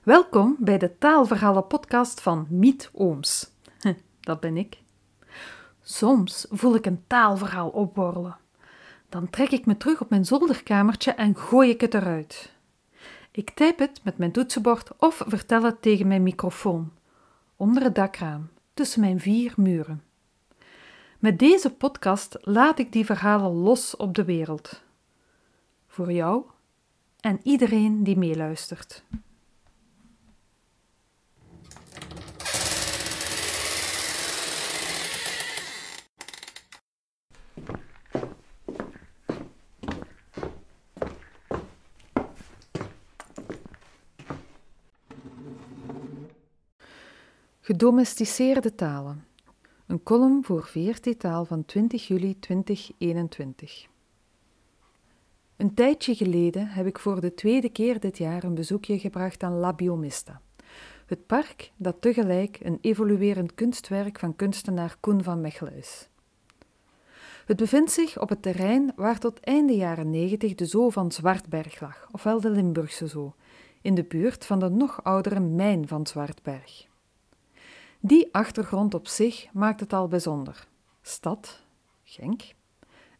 [0.00, 3.50] Welkom bij de taalverhalen podcast van Miet Ooms.
[4.20, 4.78] Dat ben ik.
[5.82, 8.36] Soms voel ik een taalverhaal opborrelen.
[9.08, 12.52] Dan trek ik me terug op mijn zolderkamertje en gooi ik het eruit.
[13.30, 16.92] Ik typ het met mijn toetsenbord of vertel het tegen mijn microfoon,
[17.56, 20.02] onder het dakraam, tussen mijn vier muren.
[21.18, 24.82] Met deze podcast laat ik die verhalen los op de wereld.
[25.86, 26.44] Voor jou
[27.20, 29.04] en iedereen die meeluistert.
[47.70, 49.24] Gedomesticeerde talen.
[49.86, 53.86] Een column voor VRT Taal van 20 juli 2021.
[55.56, 59.52] Een tijdje geleden heb ik voor de tweede keer dit jaar een bezoekje gebracht aan
[59.52, 60.40] La Biomista.
[61.06, 66.08] Het park dat tegelijk een evoluerend kunstwerk van kunstenaar Koen van Mechelen is.
[67.46, 71.80] Het bevindt zich op het terrein waar tot einde jaren 90 de zoo van Zwartberg
[71.80, 73.34] lag, ofwel de Limburgse zoo,
[73.82, 76.88] in de buurt van de nog oudere mijn van Zwartberg.
[78.02, 80.66] Die achtergrond op zich maakt het al bijzonder.
[81.02, 81.62] Stad,
[82.02, 82.42] Genk,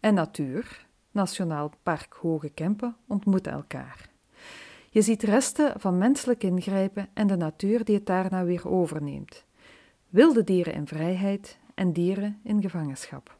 [0.00, 4.08] en natuur, Nationaal Park Hoge Kempen, ontmoeten elkaar.
[4.90, 9.44] Je ziet resten van menselijk ingrijpen en de natuur die het daarna weer overneemt.
[10.08, 13.36] Wilde dieren in vrijheid en dieren in gevangenschap.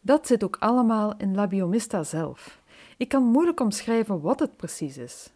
[0.00, 2.60] Dat zit ook allemaal in La Biomista zelf.
[2.96, 5.32] Ik kan moeilijk omschrijven wat het precies is.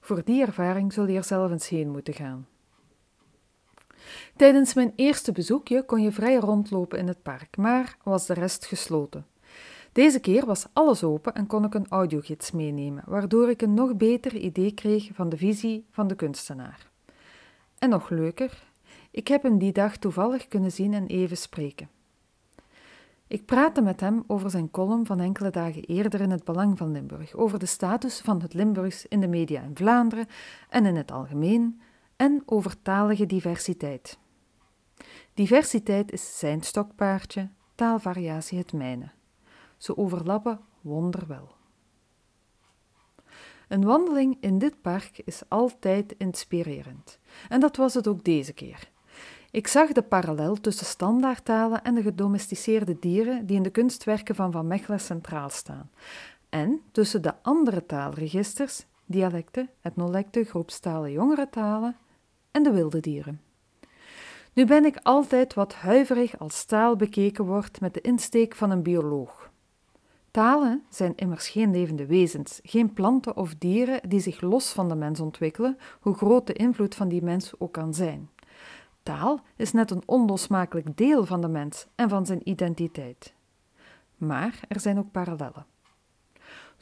[0.00, 2.46] Voor die ervaring zul je er zelf eens heen moeten gaan.
[4.36, 8.66] Tijdens mijn eerste bezoekje kon je vrij rondlopen in het park, maar was de rest
[8.66, 9.26] gesloten.
[9.92, 13.96] Deze keer was alles open en kon ik een audiogids meenemen, waardoor ik een nog
[13.96, 16.90] beter idee kreeg van de visie van de kunstenaar.
[17.78, 18.62] En nog leuker,
[19.10, 21.88] ik heb hem die dag toevallig kunnen zien en even spreken.
[23.26, 26.92] Ik praatte met hem over zijn column van enkele dagen eerder in het Belang van
[26.92, 30.26] Limburg, over de status van het Limburgs in de media in Vlaanderen
[30.68, 31.80] en in het algemeen,
[32.22, 34.18] en over talige diversiteit.
[35.34, 39.10] Diversiteit is zijn stokpaardje, taalvariatie het mijne.
[39.76, 41.54] Ze overlappen wonderwel.
[43.68, 47.18] Een wandeling in dit park is altijd inspirerend.
[47.48, 48.90] En dat was het ook deze keer.
[49.50, 54.52] Ik zag de parallel tussen standaardtalen en de gedomesticeerde dieren die in de kunstwerken van
[54.52, 55.90] Van Mechelen centraal staan.
[56.48, 61.96] En tussen de andere taalregisters, dialecten, etnolecten, groepstalen, jongere talen
[62.52, 63.40] en de wilde dieren.
[64.52, 68.82] Nu ben ik altijd wat huiverig als taal bekeken wordt met de insteek van een
[68.82, 69.50] bioloog.
[70.30, 74.94] Talen zijn immers geen levende wezens, geen planten of dieren die zich los van de
[74.94, 78.30] mens ontwikkelen, hoe groot de invloed van die mens ook kan zijn.
[79.02, 83.34] Taal is net een onlosmakelijk deel van de mens en van zijn identiteit.
[84.16, 85.66] Maar er zijn ook parallellen.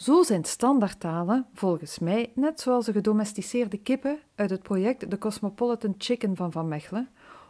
[0.02, 5.94] Zo zijn standaardtalen, volgens mij, net zoals de gedomesticeerde kippen uit het project The Cosmopolitan
[5.98, 7.08] Chicken van Van Mechelen,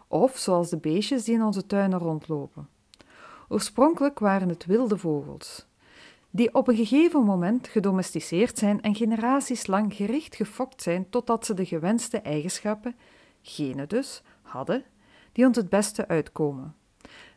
[0.08, 2.68] of zoals de beestjes die in onze tuinen rondlopen.
[3.48, 5.66] Oorspronkelijk waren het wilde vogels,
[6.30, 11.54] die op een gegeven moment gedomesticeerd zijn en generaties lang gericht gefokt zijn totdat ze
[11.54, 12.94] de gewenste eigenschappen,
[13.42, 14.84] genen dus, hadden,
[15.32, 16.74] die ons het beste uitkomen.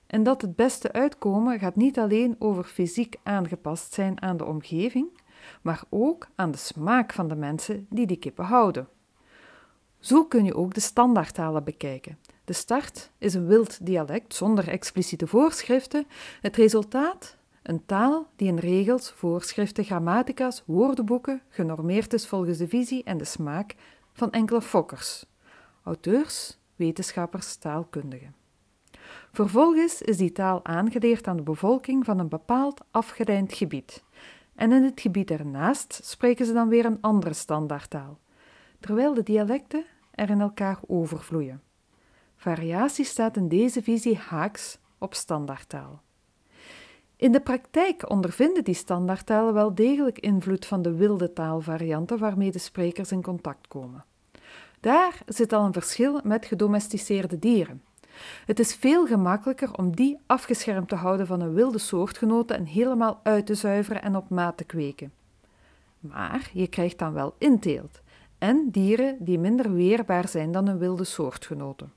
[0.07, 5.07] En dat het beste uitkomen gaat niet alleen over fysiek aangepast zijn aan de omgeving,
[5.61, 8.87] maar ook aan de smaak van de mensen die die kippen houden.
[9.99, 12.17] Zo kun je ook de standaardtalen bekijken.
[12.45, 16.07] De start is een wild dialect zonder expliciete voorschriften.
[16.41, 17.37] Het resultaat?
[17.63, 23.25] Een taal die in regels, voorschriften, grammatica's, woordenboeken genormeerd is volgens de visie en de
[23.25, 23.75] smaak
[24.13, 25.25] van enkele fokkers,
[25.83, 28.42] auteurs, wetenschappers, taalkundigen.
[29.31, 34.03] Vervolgens is die taal aangeleerd aan de bevolking van een bepaald afgedijnd gebied.
[34.55, 38.19] En in het gebied ernaast spreken ze dan weer een andere standaardtaal,
[38.79, 41.61] terwijl de dialecten er in elkaar overvloeien.
[42.35, 46.01] Variatie staat in deze visie haaks op standaardtaal.
[47.15, 52.59] In de praktijk ondervinden die standaardtalen wel degelijk invloed van de wilde taalvarianten waarmee de
[52.59, 54.05] sprekers in contact komen.
[54.79, 57.81] Daar zit al een verschil met gedomesticeerde dieren.
[58.45, 63.19] Het is veel gemakkelijker om die afgeschermd te houden van een wilde soortgenoten en helemaal
[63.23, 65.13] uit te zuiveren en op maat te kweken.
[65.99, 68.01] Maar je krijgt dan wel inteelt
[68.37, 71.93] en dieren die minder weerbaar zijn dan een wilde soortgenoten.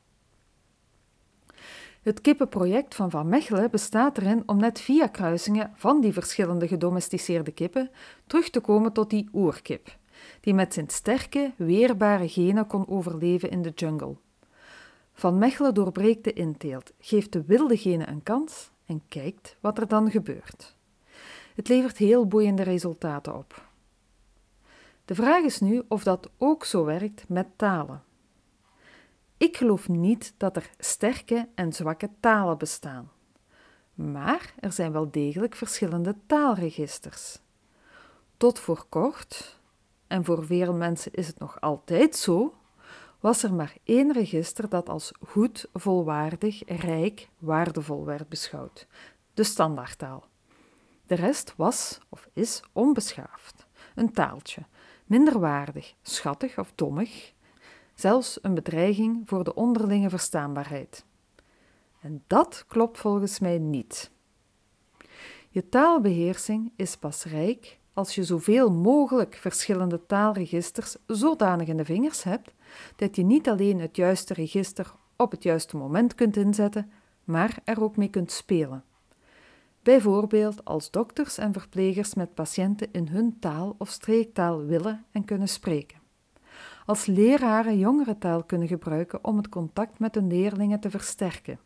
[2.02, 7.50] Het kippenproject van Van Mechelen bestaat erin om net via kruisingen van die verschillende gedomesticeerde
[7.50, 7.90] kippen
[8.26, 9.96] terug te komen tot die oerkip,
[10.40, 14.16] die met zijn sterke, weerbare genen kon overleven in de jungle.
[15.18, 19.88] Van Mechelen doorbreekt de inteelt, geeft de wilde genen een kans en kijkt wat er
[19.88, 20.76] dan gebeurt.
[21.54, 23.64] Het levert heel boeiende resultaten op.
[25.04, 28.02] De vraag is nu of dat ook zo werkt met talen.
[29.36, 33.10] Ik geloof niet dat er sterke en zwakke talen bestaan.
[33.94, 37.38] Maar er zijn wel degelijk verschillende taalregisters.
[38.36, 39.60] Tot voor kort,
[40.06, 42.54] en voor veel mensen is het nog altijd zo,
[43.26, 48.86] was er maar één register dat als goed, volwaardig, rijk, waardevol werd beschouwd:
[49.34, 50.24] de standaardtaal.
[51.06, 54.62] De rest was of is onbeschaafd, een taaltje,
[55.04, 57.32] minderwaardig, schattig of dommig,
[57.94, 61.04] zelfs een bedreiging voor de onderlinge verstaanbaarheid.
[62.00, 64.10] En dat klopt volgens mij niet.
[65.48, 72.22] Je taalbeheersing is pas rijk als je zoveel mogelijk verschillende taalregisters zodanig in de vingers
[72.22, 72.54] hebt
[72.96, 76.90] dat je niet alleen het juiste register op het juiste moment kunt inzetten,
[77.24, 78.84] maar er ook mee kunt spelen.
[79.82, 85.48] Bijvoorbeeld als dokters en verplegers met patiënten in hun taal of streektaal willen en kunnen
[85.48, 85.98] spreken.
[86.86, 91.58] Als leraren jongere taal kunnen gebruiken om het contact met hun leerlingen te versterken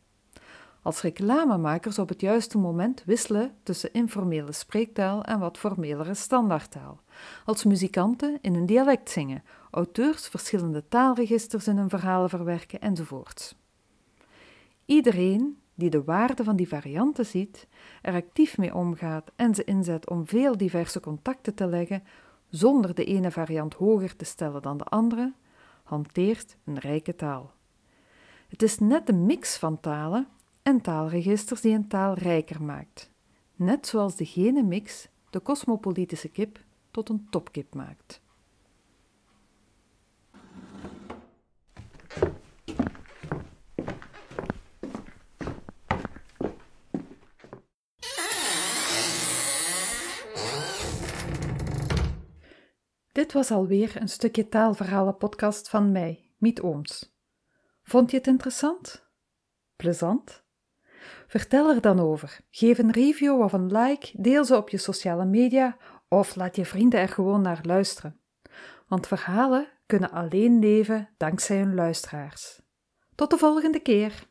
[0.82, 7.00] als reclamemakers op het juiste moment wisselen tussen informele spreektaal en wat formelere standaardtaal,
[7.44, 13.54] als muzikanten in een dialect zingen, auteurs verschillende taalregisters in hun verhalen verwerken enzovoorts.
[14.84, 17.66] Iedereen die de waarde van die varianten ziet,
[18.02, 22.02] er actief mee omgaat en ze inzet om veel diverse contacten te leggen,
[22.48, 25.32] zonder de ene variant hoger te stellen dan de andere,
[25.82, 27.52] hanteert een rijke taal.
[28.48, 30.26] Het is net de mix van talen
[30.70, 33.10] en taalregisters die een taal rijker maakt.
[33.54, 38.22] Net zoals de gene mix de cosmopolitische kip tot een topkip maakt.
[53.12, 57.18] Dit was alweer een stukje taalverhalen podcast van mij, Miet Ooms.
[57.82, 59.08] Vond je het interessant?
[59.76, 60.48] Plezant?
[61.26, 62.38] Vertel er dan over.
[62.50, 65.76] Geef een review of een like, deel ze op je sociale media
[66.08, 68.20] of laat je vrienden er gewoon naar luisteren.
[68.88, 72.60] Want verhalen kunnen alleen leven dankzij hun luisteraars.
[73.14, 74.28] Tot de volgende keer!